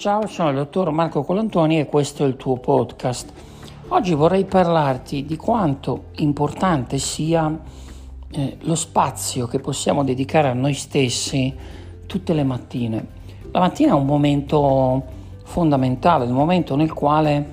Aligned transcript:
Ciao, 0.00 0.26
sono 0.28 0.48
il 0.48 0.56
dottor 0.56 0.92
Marco 0.92 1.22
Colantoni 1.22 1.78
e 1.78 1.84
questo 1.84 2.24
è 2.24 2.26
il 2.26 2.36
tuo 2.36 2.56
podcast. 2.56 3.30
Oggi 3.88 4.14
vorrei 4.14 4.46
parlarti 4.46 5.26
di 5.26 5.36
quanto 5.36 6.04
importante 6.16 6.96
sia 6.96 7.54
eh, 8.30 8.56
lo 8.60 8.74
spazio 8.76 9.46
che 9.46 9.58
possiamo 9.58 10.02
dedicare 10.02 10.48
a 10.48 10.54
noi 10.54 10.72
stessi 10.72 11.54
tutte 12.06 12.32
le 12.32 12.44
mattine. 12.44 13.08
La 13.52 13.60
mattina 13.60 13.90
è 13.90 13.94
un 13.94 14.06
momento 14.06 15.04
fondamentale, 15.44 16.24
il 16.24 16.32
momento 16.32 16.76
nel 16.76 16.94
quale 16.94 17.46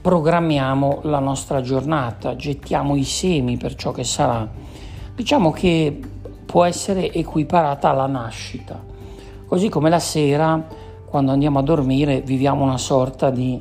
programmiamo 0.00 1.00
la 1.02 1.18
nostra 1.18 1.60
giornata, 1.62 2.36
gettiamo 2.36 2.94
i 2.94 3.02
semi 3.02 3.56
per 3.56 3.74
ciò 3.74 3.90
che 3.90 4.04
sarà. 4.04 4.48
Diciamo 5.16 5.50
che 5.50 6.00
può 6.46 6.62
essere 6.62 7.12
equiparata 7.12 7.90
alla 7.90 8.06
nascita, 8.06 8.80
così 9.48 9.68
come 9.68 9.90
la 9.90 9.98
sera 9.98 10.86
quando 11.08 11.32
andiamo 11.32 11.58
a 11.58 11.62
dormire 11.62 12.20
viviamo 12.20 12.64
una 12.64 12.78
sorta 12.78 13.30
di 13.30 13.60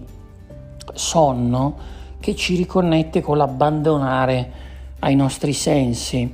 sonno 0.94 1.76
che 2.20 2.36
ci 2.36 2.56
riconnette 2.56 3.22
con 3.22 3.38
l'abbandonare 3.38 4.52
ai 5.00 5.16
nostri 5.16 5.54
sensi, 5.54 6.30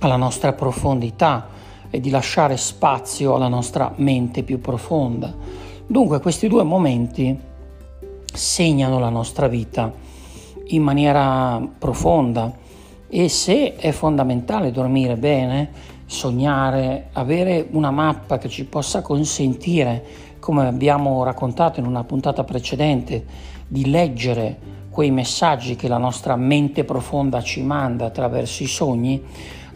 alla 0.00 0.16
nostra 0.16 0.52
profondità 0.52 1.48
e 1.90 2.00
di 2.00 2.10
lasciare 2.10 2.56
spazio 2.56 3.34
alla 3.34 3.48
nostra 3.48 3.92
mente 3.96 4.42
più 4.42 4.60
profonda. 4.60 5.34
Dunque 5.86 6.20
questi 6.20 6.46
due 6.46 6.62
momenti 6.62 7.36
segnano 8.32 9.00
la 9.00 9.08
nostra 9.08 9.48
vita 9.48 9.92
in 10.68 10.82
maniera 10.82 11.60
profonda 11.78 12.52
e 13.08 13.28
se 13.28 13.74
è 13.74 13.90
fondamentale 13.90 14.70
dormire 14.70 15.16
bene, 15.16 15.70
sognare, 16.10 17.10
avere 17.12 17.68
una 17.70 17.92
mappa 17.92 18.36
che 18.36 18.48
ci 18.48 18.64
possa 18.64 19.00
consentire, 19.00 20.04
come 20.40 20.66
abbiamo 20.66 21.22
raccontato 21.22 21.78
in 21.78 21.86
una 21.86 22.02
puntata 22.02 22.42
precedente, 22.42 23.24
di 23.68 23.88
leggere 23.88 24.58
quei 24.90 25.12
messaggi 25.12 25.76
che 25.76 25.86
la 25.86 25.98
nostra 25.98 26.34
mente 26.34 26.82
profonda 26.82 27.40
ci 27.40 27.62
manda 27.62 28.06
attraverso 28.06 28.64
i 28.64 28.66
sogni, 28.66 29.22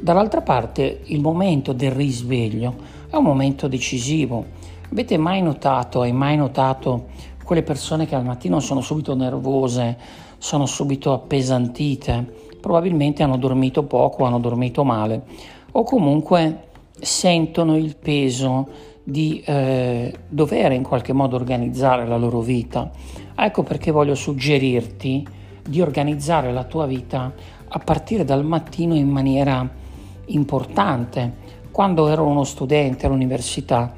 dall'altra 0.01 0.41
parte 0.41 1.03
il 1.05 1.21
momento 1.21 1.73
del 1.73 1.93
risveglio 1.93 2.75
è 3.09 3.15
un 3.15 3.23
momento 3.23 3.69
decisivo. 3.69 4.45
Avete 4.91 5.17
mai 5.17 5.41
notato, 5.41 6.01
hai 6.01 6.13
mai 6.13 6.37
notato 6.37 7.11
quelle 7.45 7.63
persone 7.63 8.07
che 8.07 8.17
al 8.17 8.25
mattino 8.25 8.59
sono 8.59 8.81
subito 8.81 9.15
nervose, 9.15 9.97
sono 10.39 10.67
subito 10.67 11.13
appesantite, 11.13 12.27
probabilmente 12.61 13.23
hanno 13.23 13.37
dormito 13.37 13.85
poco, 13.85 14.25
hanno 14.25 14.41
dormito 14.41 14.83
male 14.83 15.53
o 15.77 15.83
comunque 15.83 16.69
sentono 17.01 17.77
il 17.77 17.97
peso 17.97 18.93
di 19.03 19.43
eh, 19.45 20.13
dover 20.29 20.73
in 20.73 20.83
qualche 20.83 21.13
modo 21.13 21.37
organizzare 21.37 22.07
la 22.07 22.17
loro 22.17 22.41
vita. 22.41 22.91
Ecco 23.35 23.63
perché 23.63 23.91
voglio 23.91 24.15
suggerirti 24.15 25.27
di 25.67 25.81
organizzare 25.81 26.53
la 26.53 26.65
tua 26.65 26.87
vita 26.87 27.33
a 27.67 27.79
partire 27.79 28.25
dal 28.25 28.45
mattino 28.45 28.95
in 28.95 29.09
maniera 29.09 29.69
importante. 30.27 31.43
Quando 31.71 32.09
ero 32.09 32.25
uno 32.25 32.45
studente 32.45 33.07
all'università 33.07 33.93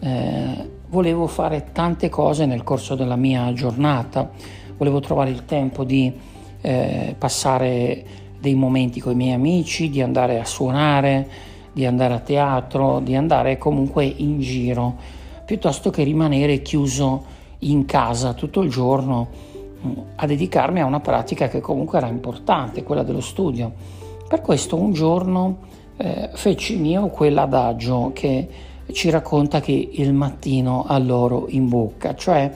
eh, 0.00 0.70
volevo 0.88 1.28
fare 1.28 1.68
tante 1.72 2.08
cose 2.08 2.44
nel 2.44 2.64
corso 2.64 2.96
della 2.96 3.16
mia 3.16 3.52
giornata, 3.52 4.30
volevo 4.76 4.98
trovare 4.98 5.30
il 5.30 5.44
tempo 5.44 5.84
di 5.84 6.12
eh, 6.60 7.14
passare 7.16 8.04
dei 8.40 8.54
momenti 8.54 9.00
con 9.00 9.12
i 9.12 9.16
miei 9.16 9.34
amici, 9.34 9.90
di 9.90 10.00
andare 10.00 10.40
a 10.40 10.44
suonare, 10.44 11.28
di 11.72 11.84
andare 11.86 12.14
a 12.14 12.18
teatro, 12.18 13.00
di 13.00 13.14
andare 13.14 13.58
comunque 13.58 14.04
in 14.04 14.40
giro, 14.40 14.96
piuttosto 15.44 15.90
che 15.90 16.02
rimanere 16.02 16.62
chiuso 16.62 17.38
in 17.60 17.84
casa 17.84 18.32
tutto 18.32 18.62
il 18.62 18.70
giorno 18.70 19.28
mm, 19.84 19.92
a 20.16 20.26
dedicarmi 20.26 20.80
a 20.80 20.86
una 20.86 21.00
pratica 21.00 21.48
che 21.48 21.60
comunque 21.60 21.98
era 21.98 22.08
importante, 22.08 22.82
quella 22.82 23.02
dello 23.02 23.20
studio. 23.20 23.72
Per 24.26 24.40
questo 24.40 24.76
un 24.76 24.92
giorno 24.92 25.58
eh, 25.96 26.30
feci 26.32 26.76
mio 26.76 27.08
quell'adagio 27.08 28.10
che 28.14 28.48
ci 28.92 29.10
racconta 29.10 29.60
che 29.60 29.90
il 29.92 30.12
mattino 30.12 30.84
ha 30.86 30.98
l'oro 30.98 31.46
in 31.50 31.68
bocca, 31.68 32.14
cioè 32.14 32.50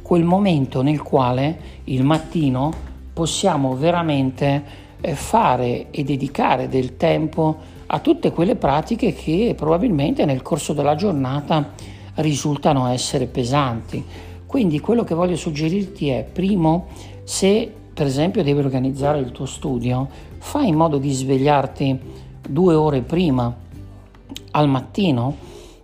quel 0.00 0.22
momento 0.22 0.82
nel 0.82 1.02
quale 1.02 1.58
il 1.84 2.04
mattino 2.04 2.72
possiamo 3.12 3.74
veramente 3.74 4.82
fare 5.12 5.90
e 5.90 6.02
dedicare 6.02 6.68
del 6.68 6.96
tempo 6.96 7.72
a 7.86 7.98
tutte 7.98 8.30
quelle 8.32 8.56
pratiche 8.56 9.12
che 9.12 9.54
probabilmente 9.56 10.24
nel 10.24 10.42
corso 10.42 10.72
della 10.72 10.94
giornata 10.94 11.72
risultano 12.16 12.88
essere 12.88 13.26
pesanti. 13.26 14.02
Quindi 14.46 14.80
quello 14.80 15.04
che 15.04 15.14
voglio 15.14 15.36
suggerirti 15.36 16.08
è, 16.08 16.24
primo, 16.24 16.86
se 17.24 17.70
per 17.92 18.06
esempio 18.06 18.42
devi 18.42 18.58
organizzare 18.58 19.18
il 19.18 19.30
tuo 19.30 19.46
studio, 19.46 20.08
fai 20.38 20.68
in 20.68 20.76
modo 20.76 20.98
di 20.98 21.12
svegliarti 21.12 22.00
due 22.48 22.74
ore 22.74 23.02
prima 23.02 23.54
al 24.52 24.68
mattino 24.68 25.36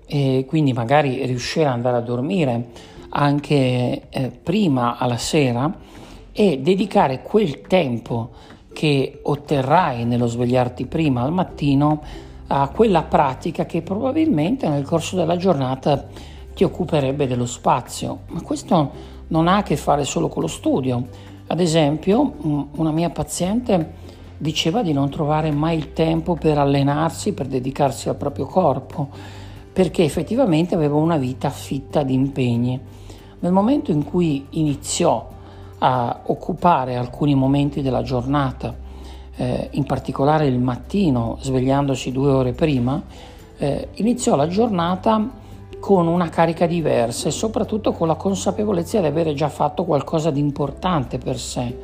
e 0.06 0.44
quindi 0.48 0.72
magari 0.72 1.24
riuscire 1.26 1.66
ad 1.66 1.72
andare 1.72 1.96
a 1.98 2.00
dormire 2.00 2.68
anche 3.10 4.02
eh, 4.08 4.30
prima 4.30 4.98
alla 4.98 5.16
sera 5.16 5.72
e 6.32 6.58
dedicare 6.60 7.22
quel 7.22 7.62
tempo 7.62 8.30
che 8.72 9.20
otterrai 9.22 10.04
nello 10.04 10.26
svegliarti 10.26 10.86
prima 10.86 11.22
al 11.22 11.32
mattino 11.32 12.02
a 12.48 12.68
quella 12.68 13.02
pratica 13.02 13.64
che 13.64 13.82
probabilmente 13.82 14.68
nel 14.68 14.84
corso 14.84 15.16
della 15.16 15.36
giornata 15.36 16.06
ti 16.54 16.64
occuperebbe 16.64 17.26
dello 17.26 17.46
spazio. 17.46 18.20
Ma 18.28 18.42
questo 18.42 18.90
non 19.28 19.48
ha 19.48 19.58
a 19.58 19.62
che 19.62 19.76
fare 19.76 20.04
solo 20.04 20.28
con 20.28 20.42
lo 20.42 20.48
studio. 20.48 21.06
Ad 21.46 21.60
esempio, 21.60 22.34
una 22.76 22.90
mia 22.90 23.10
paziente 23.10 24.08
diceva 24.36 24.82
di 24.82 24.92
non 24.92 25.10
trovare 25.10 25.50
mai 25.52 25.76
il 25.76 25.92
tempo 25.92 26.34
per 26.34 26.58
allenarsi, 26.58 27.32
per 27.32 27.46
dedicarsi 27.46 28.08
al 28.08 28.16
proprio 28.16 28.46
corpo, 28.46 29.08
perché 29.72 30.02
effettivamente 30.02 30.74
aveva 30.74 30.96
una 30.96 31.16
vita 31.16 31.50
fitta 31.50 32.02
di 32.02 32.14
impegni. 32.14 32.80
Nel 33.40 33.52
momento 33.52 33.90
in 33.90 34.04
cui 34.04 34.46
iniziò 34.50 35.28
a 35.82 36.20
occupare 36.26 36.96
alcuni 36.96 37.34
momenti 37.34 37.82
della 37.82 38.02
giornata, 38.02 38.74
eh, 39.36 39.68
in 39.72 39.84
particolare 39.84 40.46
il 40.46 40.58
mattino, 40.58 41.38
svegliandosi 41.40 42.12
due 42.12 42.30
ore 42.30 42.52
prima, 42.52 43.02
eh, 43.58 43.88
iniziò 43.94 44.36
la 44.36 44.48
giornata 44.48 45.38
con 45.78 46.06
una 46.06 46.28
carica 46.28 46.66
diversa 46.66 47.28
e 47.28 47.30
soprattutto 47.30 47.92
con 47.92 48.06
la 48.06 48.14
consapevolezza 48.14 49.00
di 49.00 49.06
avere 49.06 49.32
già 49.32 49.48
fatto 49.48 49.84
qualcosa 49.84 50.30
di 50.30 50.40
importante 50.40 51.16
per 51.18 51.38
sé. 51.38 51.74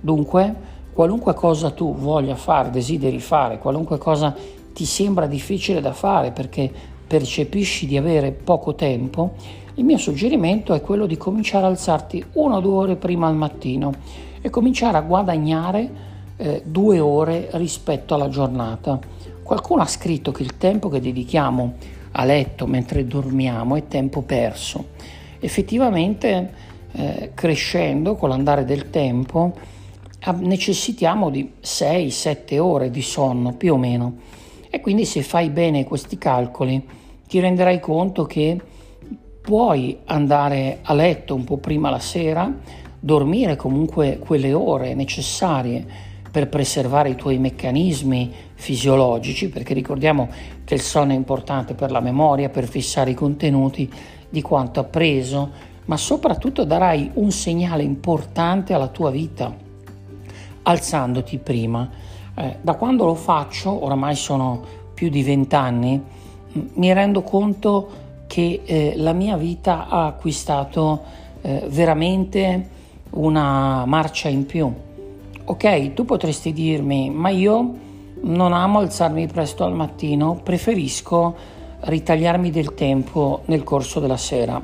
Dunque, 0.00 0.54
qualunque 0.94 1.34
cosa 1.34 1.70
tu 1.70 1.94
voglia 1.94 2.34
fare, 2.34 2.70
desideri 2.70 3.20
fare, 3.20 3.58
qualunque 3.58 3.98
cosa 3.98 4.34
ti 4.72 4.86
sembra 4.86 5.26
difficile 5.26 5.82
da 5.82 5.92
fare 5.92 6.30
perché 6.30 6.72
percepisci 7.06 7.86
di 7.86 7.98
avere 7.98 8.32
poco 8.32 8.74
tempo, 8.74 9.34
il 9.78 9.84
mio 9.84 9.98
suggerimento 9.98 10.72
è 10.72 10.80
quello 10.80 11.04
di 11.04 11.18
cominciare 11.18 11.66
a 11.66 11.68
alzarti 11.68 12.24
una 12.34 12.56
o 12.56 12.60
due 12.60 12.74
ore 12.74 12.96
prima 12.96 13.26
al 13.26 13.36
mattino 13.36 13.92
e 14.40 14.48
cominciare 14.48 14.96
a 14.96 15.02
guadagnare 15.02 15.90
eh, 16.36 16.62
due 16.64 16.98
ore 16.98 17.48
rispetto 17.52 18.14
alla 18.14 18.30
giornata. 18.30 18.98
Qualcuno 19.42 19.82
ha 19.82 19.86
scritto 19.86 20.32
che 20.32 20.42
il 20.42 20.56
tempo 20.56 20.88
che 20.88 21.00
dedichiamo 21.00 21.74
a 22.12 22.24
letto 22.24 22.66
mentre 22.66 23.06
dormiamo 23.06 23.76
è 23.76 23.86
tempo 23.86 24.22
perso. 24.22 24.92
Effettivamente, 25.40 26.52
eh, 26.92 27.32
crescendo 27.34 28.16
con 28.16 28.30
l'andare 28.30 28.64
del 28.64 28.88
tempo, 28.88 29.52
necessitiamo 30.38 31.28
di 31.28 31.52
6-7 31.62 32.58
ore 32.58 32.90
di 32.90 33.02
sonno 33.02 33.52
più 33.52 33.74
o 33.74 33.76
meno. 33.76 34.14
E 34.70 34.80
quindi 34.80 35.04
se 35.04 35.22
fai 35.22 35.50
bene 35.50 35.84
questi 35.84 36.16
calcoli 36.16 36.82
ti 37.28 37.40
renderai 37.40 37.78
conto 37.78 38.24
che 38.24 38.58
puoi 39.46 39.98
andare 40.06 40.80
a 40.82 40.92
letto 40.92 41.32
un 41.36 41.44
po' 41.44 41.58
prima 41.58 41.88
la 41.88 42.00
sera, 42.00 42.52
dormire 42.98 43.54
comunque 43.54 44.18
quelle 44.18 44.52
ore 44.52 44.92
necessarie 44.94 45.86
per 46.32 46.48
preservare 46.48 47.10
i 47.10 47.14
tuoi 47.14 47.38
meccanismi 47.38 48.32
fisiologici, 48.54 49.48
perché 49.48 49.72
ricordiamo 49.72 50.28
che 50.64 50.74
il 50.74 50.80
sonno 50.80 51.12
è 51.12 51.14
importante 51.14 51.74
per 51.74 51.92
la 51.92 52.00
memoria, 52.00 52.48
per 52.48 52.66
fissare 52.66 53.12
i 53.12 53.14
contenuti 53.14 53.88
di 54.28 54.42
quanto 54.42 54.80
appreso, 54.80 55.50
ma 55.84 55.96
soprattutto 55.96 56.64
darai 56.64 57.12
un 57.14 57.30
segnale 57.30 57.84
importante 57.84 58.74
alla 58.74 58.88
tua 58.88 59.12
vita, 59.12 59.54
alzandoti 60.62 61.38
prima. 61.38 61.88
Eh, 62.34 62.56
da 62.60 62.74
quando 62.74 63.04
lo 63.04 63.14
faccio, 63.14 63.84
oramai 63.84 64.16
sono 64.16 64.60
più 64.92 65.08
di 65.08 65.22
vent'anni, 65.22 66.02
mi 66.50 66.92
rendo 66.92 67.22
conto 67.22 68.05
che 68.26 68.62
eh, 68.64 68.92
la 68.96 69.12
mia 69.12 69.36
vita 69.36 69.88
ha 69.88 70.06
acquistato 70.06 71.02
eh, 71.42 71.64
veramente 71.68 72.68
una 73.10 73.84
marcia 73.86 74.28
in 74.28 74.46
più. 74.46 74.72
Ok, 75.44 75.92
tu 75.92 76.04
potresti 76.04 76.52
dirmi, 76.52 77.10
ma 77.10 77.28
io 77.28 77.74
non 78.22 78.52
amo 78.52 78.80
alzarmi 78.80 79.26
presto 79.28 79.64
al 79.64 79.74
mattino, 79.74 80.40
preferisco 80.42 81.34
ritagliarmi 81.80 82.50
del 82.50 82.74
tempo 82.74 83.42
nel 83.46 83.62
corso 83.62 84.00
della 84.00 84.16
sera. 84.16 84.60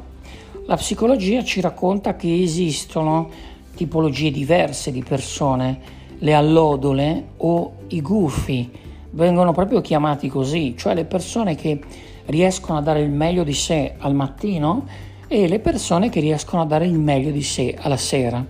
La 0.67 0.77
psicologia 0.77 1.45
ci 1.45 1.61
racconta 1.61 2.17
che 2.17 2.43
esistono 2.43 3.29
tipologie 3.75 4.31
diverse 4.31 4.91
di 4.91 5.03
persone, 5.03 6.01
le 6.19 6.35
allodole 6.35 7.25
o 7.39 7.73
i 7.89 8.01
gufi, 8.01 8.71
vengono 9.11 9.53
proprio 9.53 9.81
chiamati 9.81 10.29
così, 10.29 10.75
cioè 10.77 10.95
le 10.95 11.05
persone 11.05 11.55
che 11.55 11.81
riescono 12.27 12.79
a 12.79 12.83
dare 12.83 13.01
il 13.01 13.11
meglio 13.11 13.45
di 13.45 13.55
sé 13.55 13.95
al 13.99 14.15
mattino 14.15 14.87
e 15.29 15.49
le 15.49 15.61
persone 15.61 16.11
che 16.11 16.21
riescono 16.21 16.63
a 16.63 16.67
dare 16.67 16.85
il 16.85 16.99
meglio 16.99 17.31
di 17.31 17.43
sé 17.43 17.75
alla 17.79 17.97
sera. 17.97 18.45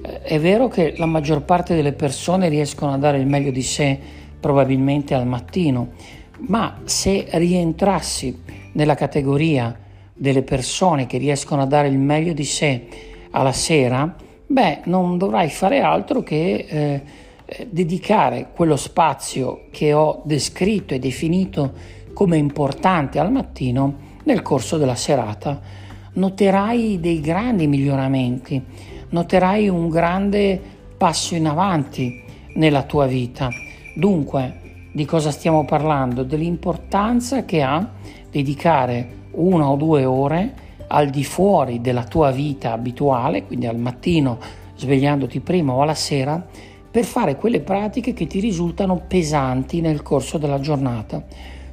Eh, 0.00 0.22
è 0.22 0.40
vero 0.40 0.68
che 0.68 0.94
la 0.96 1.06
maggior 1.06 1.42
parte 1.42 1.74
delle 1.74 1.92
persone 1.92 2.48
riescono 2.48 2.92
a 2.92 2.98
dare 2.98 3.18
il 3.18 3.26
meglio 3.26 3.50
di 3.50 3.62
sé 3.62 3.98
probabilmente 4.38 5.14
al 5.14 5.26
mattino, 5.26 5.90
ma 6.48 6.80
se 6.84 7.26
rientrassi 7.30 8.40
nella 8.72 8.94
categoria 8.94 9.76
delle 10.12 10.42
persone 10.42 11.06
che 11.06 11.18
riescono 11.18 11.62
a 11.62 11.66
dare 11.66 11.88
il 11.88 11.98
meglio 11.98 12.32
di 12.32 12.44
sé 12.44 12.86
alla 13.30 13.52
sera, 13.52 14.14
beh, 14.46 14.82
non 14.84 15.18
dovrai 15.18 15.48
fare 15.50 15.80
altro 15.80 16.22
che 16.22 16.66
eh, 16.68 17.02
eh 17.44 17.68
dedicare 17.70 18.48
quello 18.54 18.76
spazio 18.76 19.66
che 19.70 19.92
ho 19.92 20.22
descritto 20.24 20.94
e 20.94 20.98
definito 20.98 22.00
come 22.12 22.36
importante 22.36 23.18
al 23.18 23.32
mattino 23.32 24.10
nel 24.24 24.42
corso 24.42 24.76
della 24.76 24.94
serata. 24.94 25.60
Noterai 26.14 27.00
dei 27.00 27.20
grandi 27.20 27.66
miglioramenti, 27.66 28.62
noterai 29.08 29.68
un 29.68 29.88
grande 29.88 30.60
passo 30.96 31.34
in 31.34 31.46
avanti 31.46 32.22
nella 32.54 32.82
tua 32.82 33.06
vita. 33.06 33.48
Dunque, 33.94 34.60
di 34.92 35.04
cosa 35.04 35.30
stiamo 35.30 35.64
parlando? 35.64 36.22
Dell'importanza 36.22 37.44
che 37.44 37.62
ha 37.62 37.88
dedicare 38.30 39.20
una 39.32 39.68
o 39.68 39.76
due 39.76 40.04
ore 40.04 40.54
al 40.88 41.08
di 41.08 41.24
fuori 41.24 41.80
della 41.80 42.04
tua 42.04 42.30
vita 42.30 42.72
abituale, 42.72 43.44
quindi 43.44 43.66
al 43.66 43.78
mattino 43.78 44.38
svegliandoti 44.76 45.40
prima 45.40 45.72
o 45.72 45.80
alla 45.80 45.94
sera, 45.94 46.44
per 46.90 47.04
fare 47.04 47.36
quelle 47.36 47.60
pratiche 47.60 48.12
che 48.12 48.26
ti 48.26 48.40
risultano 48.40 49.02
pesanti 49.08 49.80
nel 49.80 50.02
corso 50.02 50.36
della 50.36 50.60
giornata. 50.60 51.24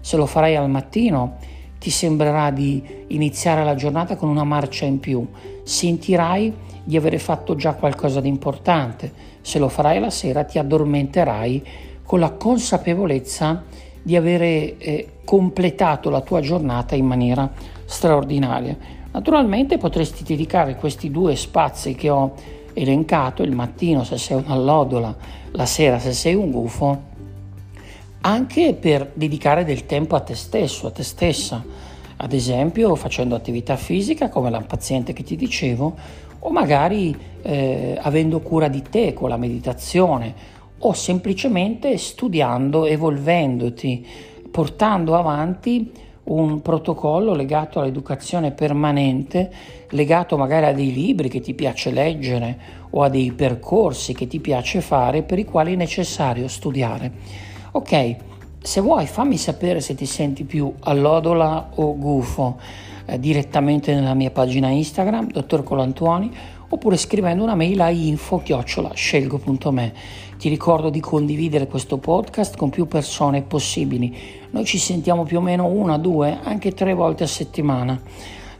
Se 0.01 0.17
lo 0.17 0.25
farai 0.25 0.55
al 0.55 0.69
mattino, 0.69 1.37
ti 1.79 1.89
sembrerà 1.89 2.51
di 2.51 2.83
iniziare 3.07 3.63
la 3.63 3.75
giornata 3.75 4.15
con 4.15 4.29
una 4.29 4.43
marcia 4.43 4.85
in 4.85 4.99
più, 4.99 5.25
sentirai 5.63 6.53
di 6.83 6.97
avere 6.97 7.19
fatto 7.19 7.55
già 7.55 7.73
qualcosa 7.73 8.19
di 8.19 8.27
importante. 8.27 9.11
Se 9.41 9.59
lo 9.59 9.69
farai 9.69 9.99
la 9.99 10.09
sera, 10.09 10.43
ti 10.43 10.59
addormenterai 10.59 11.65
con 12.03 12.19
la 12.19 12.31
consapevolezza 12.31 13.63
di 14.01 14.15
avere 14.15 14.77
eh, 14.77 15.07
completato 15.23 16.09
la 16.09 16.21
tua 16.21 16.41
giornata 16.41 16.95
in 16.95 17.05
maniera 17.05 17.49
straordinaria. 17.85 18.75
Naturalmente 19.11 19.77
potresti 19.77 20.23
dedicare 20.23 20.75
questi 20.75 21.11
due 21.11 21.35
spazi 21.35 21.95
che 21.95 22.09
ho 22.09 22.33
elencato, 22.73 23.43
il 23.43 23.51
mattino 23.51 24.03
se 24.03 24.17
sei 24.17 24.37
un'allodola, 24.37 25.15
la 25.51 25.65
sera 25.65 25.99
se 25.99 26.13
sei 26.13 26.35
un 26.35 26.51
gufo, 26.51 27.01
anche 28.21 28.73
per 28.73 29.11
dedicare 29.13 29.63
del 29.63 29.85
tempo 29.85 30.15
a 30.15 30.19
te 30.19 30.35
stesso, 30.35 30.87
a 30.87 30.91
te 30.91 31.03
stessa, 31.03 31.63
ad 32.17 32.33
esempio 32.33 32.95
facendo 32.95 33.35
attività 33.35 33.77
fisica 33.77 34.29
come 34.29 34.49
la 34.49 34.61
paziente 34.61 35.13
che 35.13 35.23
ti 35.23 35.35
dicevo, 35.35 35.95
o 36.39 36.49
magari 36.51 37.15
eh, 37.41 37.97
avendo 38.01 38.41
cura 38.41 38.67
di 38.67 38.81
te 38.81 39.13
con 39.13 39.29
la 39.29 39.37
meditazione 39.37 40.57
o 40.79 40.93
semplicemente 40.93 41.97
studiando, 41.97 42.85
evolvendoti, 42.85 44.05
portando 44.49 45.15
avanti 45.15 45.91
un 46.23 46.61
protocollo 46.61 47.33
legato 47.33 47.79
all'educazione 47.79 48.51
permanente, 48.51 49.51
legato 49.89 50.37
magari 50.37 50.67
a 50.67 50.73
dei 50.73 50.93
libri 50.93 51.27
che 51.27 51.41
ti 51.41 51.53
piace 51.53 51.91
leggere 51.91 52.57
o 52.91 53.01
a 53.01 53.09
dei 53.09 53.31
percorsi 53.31 54.13
che 54.13 54.27
ti 54.27 54.39
piace 54.39 54.81
fare 54.81 55.23
per 55.23 55.39
i 55.39 55.45
quali 55.45 55.73
è 55.73 55.75
necessario 55.75 56.47
studiare. 56.47 57.11
Ok, 57.71 58.15
se 58.61 58.81
vuoi 58.81 59.05
fammi 59.05 59.37
sapere 59.37 59.79
se 59.79 59.93
ti 59.93 60.07
senti 60.07 60.43
più 60.43 60.73
allodola 60.79 61.69
o 61.75 61.95
gufo 61.95 62.59
eh, 63.05 63.19
direttamente 63.19 63.93
nella 63.93 64.15
mia 64.15 64.31
pagina 64.31 64.69
Instagram, 64.69 65.29
dottor 65.29 65.61
Colantuoni, 65.61 66.31
oppure 66.69 66.97
scrivendo 66.97 67.43
una 67.43 67.53
mail 67.53 67.79
a 67.81 67.91
info-scelgo.me. 67.91 69.93
Ti 70.39 70.49
ricordo 70.49 70.89
di 70.89 70.99
condividere 70.99 71.67
questo 71.67 71.99
podcast 71.99 72.57
con 72.57 72.71
più 72.71 72.87
persone 72.87 73.43
possibili. 73.43 74.17
Noi 74.49 74.65
ci 74.65 74.79
sentiamo 74.79 75.23
più 75.23 75.37
o 75.37 75.41
meno 75.41 75.67
una, 75.67 75.99
due, 75.99 76.39
anche 76.41 76.73
tre 76.73 76.95
volte 76.95 77.25
a 77.25 77.27
settimana, 77.27 78.01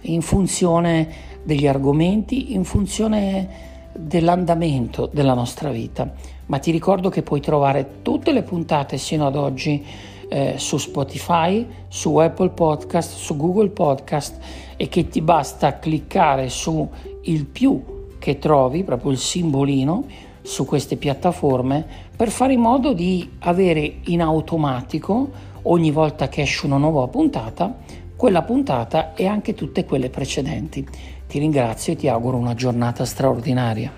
in 0.01 0.21
funzione 0.21 1.07
degli 1.43 1.65
argomenti, 1.65 2.53
in 2.53 2.63
funzione 2.63 3.68
dell'andamento 3.99 5.09
della 5.11 5.33
nostra 5.33 5.69
vita. 5.69 6.11
Ma 6.45 6.57
ti 6.59 6.71
ricordo 6.71 7.09
che 7.09 7.21
puoi 7.21 7.41
trovare 7.41 8.01
tutte 8.01 8.31
le 8.31 8.43
puntate 8.43 8.97
sino 8.97 9.27
ad 9.27 9.35
oggi 9.35 9.85
eh, 10.29 10.55
su 10.57 10.77
Spotify, 10.77 11.65
su 11.87 12.15
Apple 12.17 12.49
Podcast, 12.49 13.15
su 13.15 13.35
Google 13.35 13.69
Podcast 13.69 14.37
e 14.77 14.87
che 14.87 15.07
ti 15.07 15.21
basta 15.21 15.79
cliccare 15.79 16.49
su 16.49 16.87
il 17.23 17.45
più 17.45 18.07
che 18.17 18.39
trovi, 18.39 18.83
proprio 18.83 19.11
il 19.11 19.17
simbolino, 19.17 20.05
su 20.41 20.65
queste 20.65 20.95
piattaforme 20.95 21.85
per 22.15 22.29
fare 22.29 22.53
in 22.53 22.61
modo 22.61 22.93
di 22.93 23.29
avere 23.39 23.99
in 24.05 24.21
automatico 24.21 25.29
ogni 25.63 25.91
volta 25.91 26.27
che 26.29 26.41
esce 26.41 26.65
una 26.65 26.77
nuova 26.77 27.07
puntata, 27.07 27.77
quella 28.15 28.41
puntata 28.41 29.13
e 29.13 29.25
anche 29.25 29.53
tutte 29.53 29.85
quelle 29.85 30.09
precedenti. 30.09 30.87
Ti 31.29 31.37
ringrazio 31.37 31.93
e 31.93 31.95
ti 31.95 32.07
auguro 32.07 32.37
una 32.37 32.55
giornata 32.55 33.05
straordinaria. 33.05 33.91